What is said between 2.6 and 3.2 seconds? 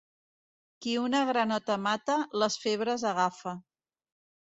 febres